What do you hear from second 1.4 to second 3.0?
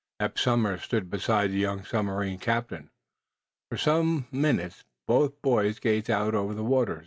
the young submarine captain.